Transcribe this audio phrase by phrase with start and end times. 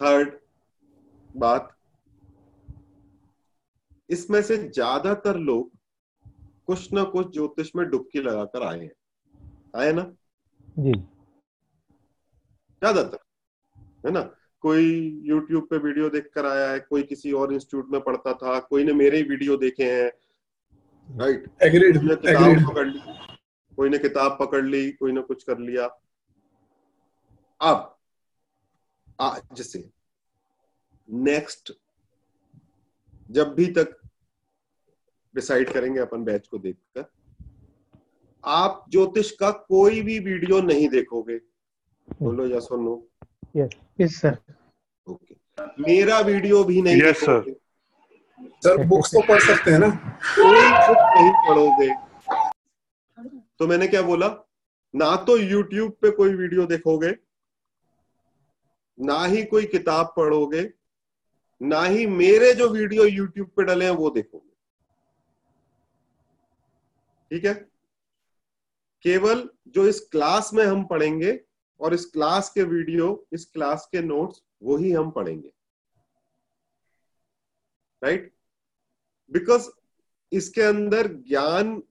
[0.00, 0.38] Third
[1.36, 1.76] बात।
[4.10, 5.70] इसमें से ज़्यादातर लोग
[6.66, 8.90] कुछ ना कुछ ज्योतिष में डुबकी लगाकर आए हैं।
[9.76, 10.02] आए ना?
[10.78, 10.92] जी।
[12.82, 13.18] ज़्यादातर
[14.06, 14.20] है ना?
[14.62, 14.86] कोई
[15.24, 18.92] यूट्यूब पे वीडियो देखकर आया है कोई किसी और इंस्टीट्यूट में पढ़ता था कोई ने
[18.92, 20.10] मेरे ही वीडियो देखे हैं
[21.08, 23.00] राइट एग्रीड किताब पकड़ ली
[23.76, 25.86] कोई ने किताब पकड़ ली कोई ने कुछ कर लिया।
[27.60, 27.96] अब
[29.20, 29.88] आज से
[31.08, 31.72] नेक्स्ट
[33.30, 33.96] जब भी तक
[35.34, 37.04] डिसाइड करेंगे अपन बैच को देखकर
[38.44, 41.36] आप ज्योतिष का कोई भी वीडियो नहीं देखोगे।
[42.08, 43.09] बोलो या सुनो।
[43.56, 44.36] यस यस सर
[45.06, 45.34] ओके
[45.82, 47.40] मेरा वीडियो भी नहीं Yes, sir.
[47.40, 47.58] देखोगे
[48.64, 49.88] सर बुक्स तो पढ़ सकते हैं ना?
[50.36, 51.88] कोई बुक नहीं पढ़ोगे।
[53.58, 54.28] तो मैंने क्या बोला?
[54.94, 57.14] ना तो YouTube पे कोई वीडियो देखोगे
[58.98, 60.62] ना ही कोई किताब पढ़ोगे
[61.60, 64.48] ना ही मेरे जो वीडियो YouTube पे डले हैं वो देखोगे।
[67.30, 67.54] ठीक है?
[69.04, 71.32] केवल जो इस क्लास में हम पढ़ेंगे
[71.80, 75.52] और इस क्लास के वीडियो, इस क्लास के नोट्स वो ही हम पढ़ेंगे।
[78.04, 78.34] राइट
[79.32, 79.68] बिकॉज़
[80.32, 81.82] इसके अंदर ज्ञान,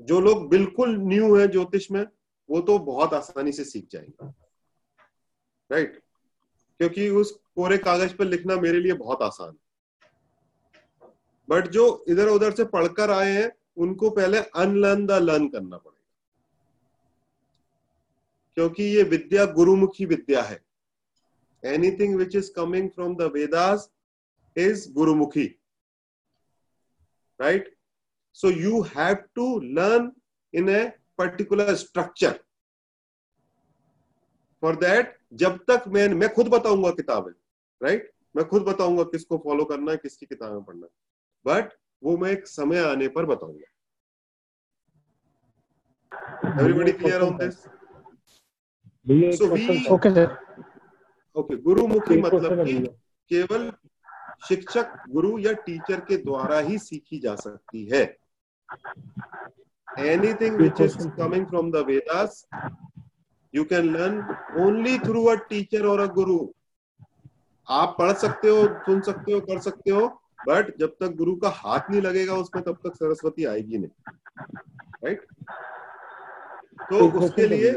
[0.00, 2.06] जो लोग बिल्कुल न्यू है ज्योतिष में,
[2.50, 4.42] वो तो बहुत आसानी से सीख जाएँगे।
[5.72, 6.06] Right right?
[6.78, 9.62] क्योंकि उस कोरे कागज़ पर लिखना मेरे लिए बहुत आसान है।
[11.50, 15.91] बट जो इधर उधर से पढ़कर आए हैं, उनको पहले अनलर्न द लर्न करना पड़ेगा।
[18.56, 20.62] क्योंकि ये विद्या गुरुमुखी विद्या है
[21.62, 23.90] anything which is coming from the Vedas
[24.56, 25.56] is Gurumukhi.
[27.40, 27.66] Right?
[28.32, 30.12] So you have to learn
[30.54, 32.38] in a particular structure.
[34.62, 37.32] For that, जब तक मैं मैं खुद बताऊँगा किताबें
[37.80, 38.10] राइट right?
[38.36, 40.92] मैं खुद बताऊँगा किसको फॉलो करना है किसकी किताबें पढ़ना है
[41.46, 43.68] बट वो मैं एक समय आने पर बताऊँगा
[46.60, 47.64] everybody clear on this
[49.08, 49.88] So we-
[51.56, 52.72] Gurumukhi मतलब कि
[53.28, 53.72] केवल
[54.48, 58.16] शिक्षक गुरु या टीचर के द्वारा ही सीखी जा सकती है।
[59.98, 62.48] Anything which is coming from the Vedas
[63.54, 66.48] you can learn only through a teacher और अ गुरु
[67.68, 71.48] आप पढ़ सकते हो सुन सकते हो कर सकते हो बट जब तक गुरु का
[71.48, 73.90] हाथ नहीं लगेगा उसमें तब तक सरस्वती आएगी नहीं।
[75.04, 75.48] Right right?
[76.90, 77.72] तो उसके लिए।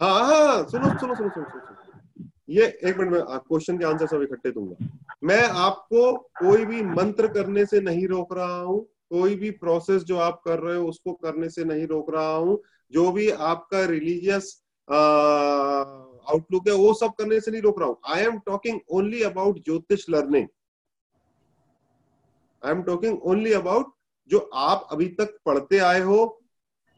[0.00, 4.22] हाँ हाँ सुनो सुनो सुनो सुनो सुनो। ये एक मिनट में क्वेश्चन के आंसर सब
[4.22, 4.86] इकट्ठे दूँगा।
[5.24, 10.16] मैं आपको कोई भी मंत्र करने से नहीं रोक रहा हूँ, कोई भी प्रोसेस जो
[10.18, 12.58] आप कर रहे हो, उसको करने से नहीं रोक रहा हूँ,
[12.92, 14.50] जो भी आपका रिलीजियस
[14.88, 19.58] आउटलुक है, वो सब करने से नहीं रोक रहा हूँ। I am talking only about
[19.64, 20.46] jyotish learning
[22.62, 23.94] I am talking only about
[24.30, 26.40] जो आप अभी तक पढ़ते आए हो,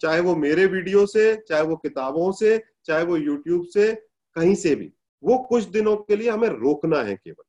[0.00, 3.94] चाहे वो मेरे वीडियो से, चाहे वो किताबों से चाहे वो यूट्यूब से
[4.34, 4.92] कहीं से भी।
[5.24, 7.44] वो कुछ दिनों के लिए हमें रोकना है केवल।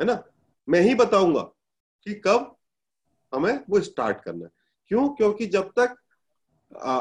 [0.00, 0.24] है ना?
[0.68, 1.42] मैं ही बताऊँगा
[2.04, 2.56] कि कब
[3.34, 4.50] हमें वो स्टार्ट करना है।
[4.86, 5.08] क्यों?
[5.08, 5.96] क्योंकि जब तक
[6.76, 7.00] आ,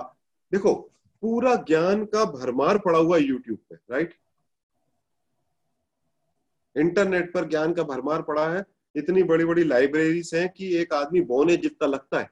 [0.52, 0.74] देखो
[1.22, 4.16] पूरा ज्ञान का भरमार पड़ा हुआ यूट्यूब पे राइट
[6.78, 8.66] इंटरनेट पर ज्ञान का भरमार पड़ा है।
[8.96, 12.32] इतनी बड़ी बड़ी लाइब्रेरीज हैं कि एक आदमी बोने जितना लगता है।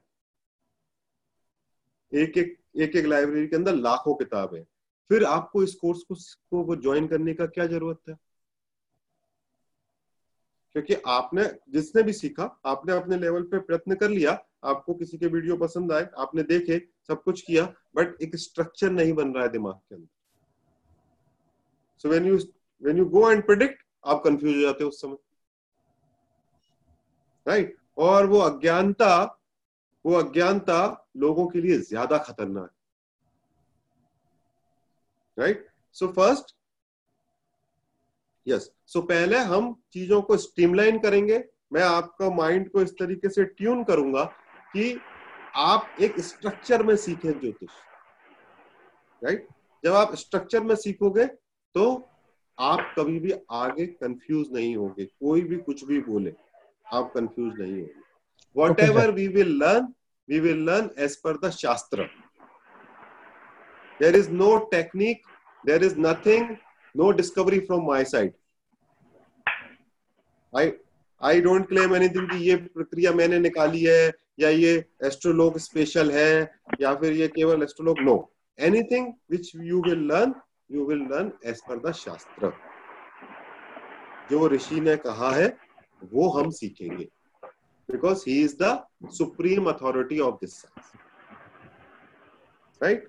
[2.13, 4.63] एक एक एक एक लाइब्रेरी के अंदर लाखों किताबें
[5.09, 8.15] फिर आपको इस कोर्स को, को ज्वाइन करने का क्या ज़रूरत है?
[10.75, 14.31] क्योंकि आपने जिसने भी सीखा आपने अपने लेवल पे प्रयत्न कर लिया
[14.63, 17.63] आपको किसी के वीडियो पसंद आए आपने देखे सब कुछ किया
[17.95, 20.07] बट एक स्ट्रक्चर नहीं बन रहा है दिमाग के अंदर।
[21.97, 22.37] So when you
[22.81, 25.17] when you go and predict आप कंफ्यूज हो जाते हो उस समय।
[27.47, 27.79] Right right?
[27.97, 29.38] और वो अज्ञानता
[30.05, 32.71] वो अज्ञानता लोगों के लिए ज़्यादा खतरनाक।
[35.37, 36.55] है right so first
[38.47, 41.43] yes so पहले हम चीज़ों को स्ट्रीमलाइन करेंगे।
[41.73, 44.23] मैं आपका माइंड को इस तरीके से ट्यून करूँगा
[44.73, 44.99] कि
[45.57, 47.69] आप एक स्ट्रक्चर में सीखें ज्योतिष।
[49.21, 49.47] राइट
[49.83, 51.25] जब आप स्ट्रक्चर में सीखोगे
[51.75, 51.85] तो
[52.57, 56.33] आप कभी भी आगे कंफ्यूज नहीं होगे। कोई भी कुछ भी बोले,
[56.85, 58.07] आप कंफ्यूज नहीं होंगे।
[58.79, 59.93] Whatever we will learn
[60.29, 62.09] we will learn as per the shastra
[63.99, 65.27] there is no technique
[65.65, 66.55] there is nothing
[66.95, 68.33] no discovery from my side.
[70.53, 70.71] I
[71.21, 74.73] I don't claim anything कि ये प्रक्रिया मैंने निकाली है या ये
[75.05, 76.51] एस्ट्रोलॉग स्पेशल है
[76.81, 78.15] या फिर ये केवल astrology no
[78.59, 80.33] anything which you will learn
[80.71, 82.51] you will learn as per the shastra
[84.31, 85.47] जो ऋषि ने कहा है
[86.13, 87.07] वो हम सीखेंगे।
[87.91, 90.91] Because he is the supreme authority of this science
[92.81, 93.07] right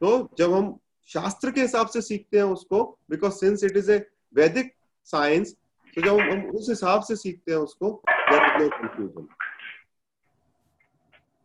[0.00, 3.98] तो जब हम शास्त्र के हिसाब से सीखते हैं उसको because since it is a
[4.34, 4.72] Vedic
[5.08, 5.54] science
[5.96, 9.28] तो जब हम उस हिसाब से सीखते हैं उसको कंफ्यूजन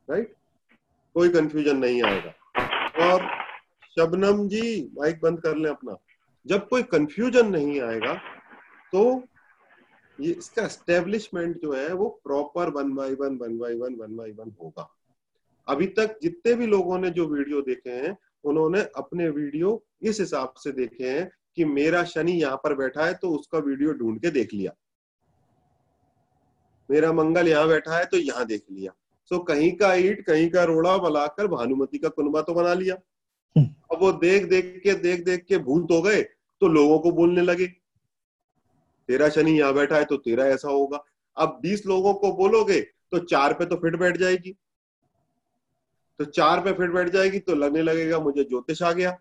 [0.07, 0.34] राइट
[1.16, 2.31] कोई कंफ्यूजन नहीं आएगा।
[3.06, 3.28] और
[3.98, 4.62] शबनम जी
[4.98, 5.95] माइक बंद कर लें अपना।
[6.45, 8.13] जब कोई कंफ्यूजन नहीं आएगा
[8.94, 9.04] तो
[10.19, 14.31] ये इसका एस्टेब्लिशमेंट जो है वो proper one by one one by one one by
[14.31, 14.89] one होगा।
[15.68, 20.54] अभी तक जितने भी लोगों ने जो वीडियो देखे हैं उन्होंने अपने वीडियो इस हिसाब
[20.57, 24.30] से देखे हैं कि मेरा शनि यहाँ पर बैठा है तो उसका वीडियो ढूंढ के
[24.31, 24.71] देख लिया।
[26.89, 28.92] मेरा मंगल यहाँ बैठा है तो यहाँ देख लिया।
[29.31, 32.95] सो कहीं का ईट कहीं का रोड़ा बनाकर भानुमति का कुनबा तो बना लिया।
[33.56, 37.42] अब वो देख देख के देख देख के भूत हो गए तो लोगों को बोलने
[37.42, 37.66] लगे।
[39.10, 41.04] तेरा शनि यहाँ बैठा है तो तेरा ऐसा होगा।
[41.38, 42.80] अब बीस लोगों को बोलोगे
[43.12, 44.52] तो चार पे तो फिट बैठ जाएगी।
[46.20, 49.18] तो चार पे फिट बैठ जाएगी तो लगने लगेगा मुझे ज्योतिष आ गया।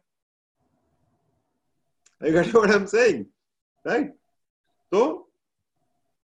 [3.84, 4.14] राइट
[4.92, 5.30] तो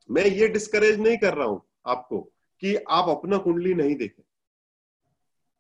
[0.09, 2.19] मैं ये डिस्करेज नहीं कर रहा हूँ आपको
[2.63, 4.23] कि आप अपना कुंडली नहीं देखें।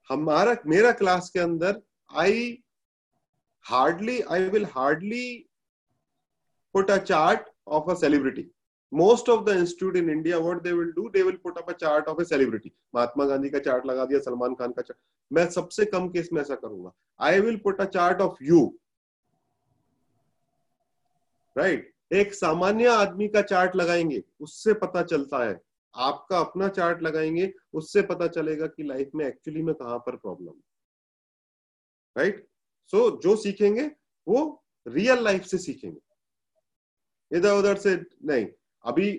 [0.09, 2.63] हमारा, मेरा क्लास के अंदर I
[3.65, 5.49] hardly I will hardly
[6.75, 8.45] put a chart of a celebrity.
[8.91, 11.73] Most of the institute in India, what they will do, they will put up a
[11.73, 12.71] chart of a celebrity.
[12.95, 14.99] Mahatma Gandhi का chart लगा दिया सलमान खान का chart
[15.31, 18.59] मैं सबसे कम case में ऐसा करूँगा। I will put a chart of you
[21.57, 25.59] right एक सामान्य आदमी का चार्ट लगाएँगे उससे पता चलता है।
[25.95, 30.53] आपका अपना चार्ट लगाएँगे उससे पता चलेगा कि लाइफ में एक्चुअली में कहाँ पर प्रॉब्लम
[32.17, 32.47] राइट
[32.91, 33.91] सो जो सीखेंगे
[34.27, 35.99] वो रियल लाइफ से सीखेंगे।
[37.31, 37.95] इधर उधर से
[38.25, 38.45] नहीं,
[38.85, 39.11] अभी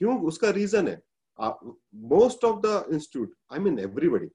[0.00, 0.20] क्यों?
[0.26, 1.02] उसका रीजन है।
[1.38, 4.28] Most of the institute I mean everybody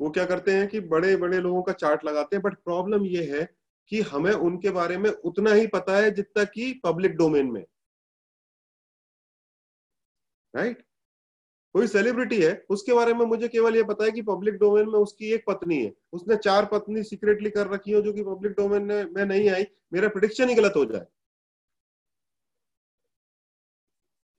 [0.00, 3.24] वो क्या करते हैं कि बड़े बड़े लोगों का चार्ट लगाते हैं बट प्रॉब्लम ये
[3.36, 3.44] है
[3.90, 7.64] कि हमें उनके बारे में उतना ही पता है जितना कि पब्लिक डोमेन में।
[10.54, 10.91] Right right?
[11.74, 14.98] कोई सेलिब्रिटी है उसके बारे में मुझे केवल ये पता है कि पब्लिक डोमेन में
[14.98, 18.82] उसकी एक पत्नी है। उसने चार पत्नी सीक्रेटली कर रखी हो जो कि पब्लिक डोमेन
[19.16, 21.06] में नहीं आई। मेरा प्रिडिक्शन ही गलत हो जाए।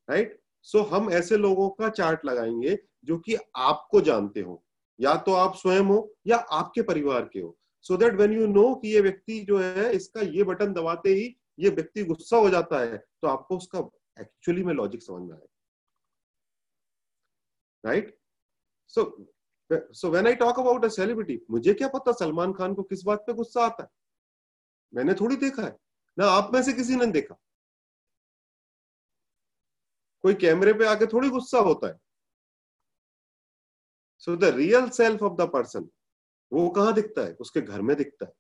[0.10, 4.64] राइट सो so, हम ऐसे लोगों का चार्ट लगाएँगे जो कि आपको जानते हो।
[5.00, 5.98] या तो आप स्वयं हो
[6.28, 9.92] या आपके परिवार के हो। So that when you know कि ये व्यक्ति जो है
[9.96, 13.80] इसका ये बटन दबाते ही ये व्यक्ति गुस्सा हो जाता है तो आपको उसका
[14.22, 15.53] एक्चुअली में लॉजिक समझ में आएगा।
[17.86, 18.20] Right
[18.88, 19.26] so
[19.74, 23.20] so when I talk about a celebrity मुझे क्या पता सलमान खान को किस बात
[23.20, 23.90] पे गुस्सा आता है?
[24.94, 25.78] मैंने थोड़ी देखा है।
[26.20, 27.36] ना आप में से किसी ने देखा।
[30.22, 32.00] कोई कैमरे पे आके थोड़ी गुस्सा होता है।
[34.20, 35.90] So the real self of the person
[36.54, 37.34] वो कहाँ दिखता है?
[37.34, 38.34] उसके घर में दिखता है।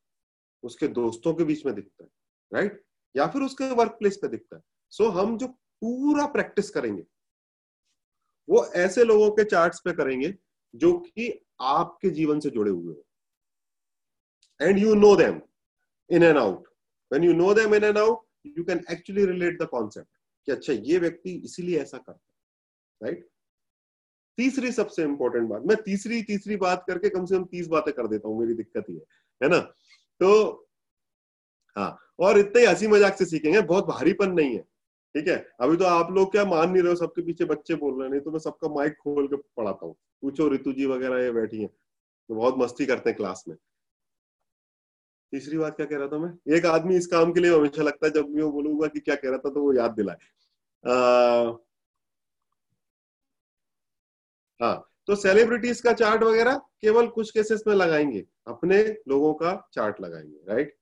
[0.64, 2.10] उसके दोस्तों के बीच में दिखता है।
[2.54, 2.88] Right right?
[3.16, 7.04] या फिर उसके वर्क प्लेस पे दिखता है। सो so, हम जो पूरा प्रैक्टिस करेंगे
[8.50, 10.34] वो ऐसे लोगों के चार्ट्स पे करेंगे
[10.74, 11.32] जो कि
[11.62, 13.06] आपके जीवन से जुड़े हुए हो।
[14.60, 15.42] And you know them
[16.10, 16.68] in and out
[17.12, 18.26] when you know them in and out
[18.58, 20.10] you can actually relate the concept
[20.48, 23.28] कि अच्छा ये व्यक्ति इसीलिए ऐसा करता है राइट
[24.38, 28.08] तीसरी सबसे इंपॉर्टेंट बात, मैं तीसरी तीसरी बात करके कम से कम तीस बातें कर
[28.08, 29.02] देता हूँ, मेरी दिक्कत ही है
[29.42, 29.60] है ना?
[29.60, 30.70] तो
[31.76, 34.64] हाँ और इतने हँसी मज़ाक से सीखेंगे, बहुत भारीपन नहीं है।
[35.16, 35.36] ठीक है?
[35.62, 36.96] अभी तो आप लोग क्या मान नहीं रहे हो?
[36.96, 39.96] सबके पीछे बच्चे बोल रहे हैं। नहीं तो मैं सबका माइक खोल के पढ़ाता हूँ।
[40.24, 43.56] पूछो ऋतु जी वगैरह ये बैठी है। तो बहुत मस्ती करते हैं क्लास में।
[45.34, 46.56] तीसरी बात क्या कह रहा था मैं?
[46.58, 49.30] एक आदमी इस काम के लिए हमेशा लगता है, जब मैं बोलूँगा कि क्या कह
[49.30, 50.18] रहा था तो वो याद दिलाए।
[54.60, 58.78] हाँ तो सेलिब्रिटीज का चार्ट वगैरह केवल कुछ केसेस में लगाएँगे। अपने
[59.08, 60.76] लोगों का चार्ट लगाएँगे राइट